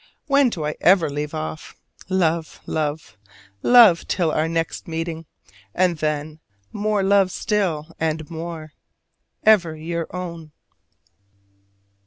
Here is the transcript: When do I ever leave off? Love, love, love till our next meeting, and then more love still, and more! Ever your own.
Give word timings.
When 0.25 0.49
do 0.49 0.65
I 0.65 0.73
ever 0.81 1.11
leave 1.11 1.35
off? 1.35 1.75
Love, 2.09 2.59
love, 2.65 3.17
love 3.61 4.07
till 4.07 4.31
our 4.31 4.47
next 4.47 4.87
meeting, 4.87 5.27
and 5.75 5.99
then 5.99 6.39
more 6.73 7.03
love 7.03 7.29
still, 7.29 7.85
and 7.99 8.27
more! 8.27 8.73
Ever 9.43 9.75
your 9.75 10.07
own. 10.09 10.53